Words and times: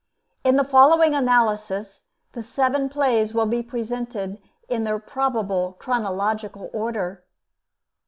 In 0.43 0.55
the 0.55 0.63
following 0.63 1.13
analysis 1.13 2.09
the 2.31 2.41
seven 2.41 2.89
plays 2.89 3.35
will 3.35 3.45
be 3.45 3.61
presented 3.61 4.41
in 4.67 4.83
their 4.83 4.97
probable 4.97 5.73
chronological 5.77 6.71
order. 6.73 7.23